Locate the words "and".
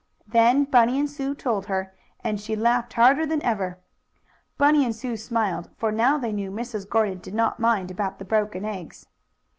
0.99-1.07, 2.23-2.41, 4.83-4.95